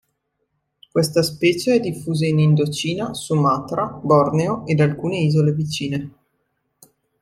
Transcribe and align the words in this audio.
Questa 0.91 1.21
specie 1.21 1.75
è 1.75 1.79
diffusa 1.79 2.25
in 2.25 2.39
Indocina, 2.39 3.13
Sumatra, 3.13 3.83
Borneo 3.85 4.65
ed 4.65 4.79
alcune 4.79 5.17
isole 5.19 5.51
vicine. 5.53 6.11